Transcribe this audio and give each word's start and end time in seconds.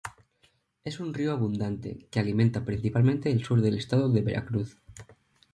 Es 0.83 0.99
un 0.99 1.13
río 1.13 1.31
abundante, 1.31 2.07
que 2.09 2.19
alimenta 2.19 2.65
principalmente 2.65 3.29
el 3.29 3.43
sur 3.45 3.61
del 3.61 3.75
estado 3.77 4.09
de 4.09 4.21
Veracruz. 4.23 4.79